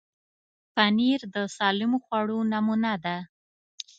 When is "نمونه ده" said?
2.51-3.17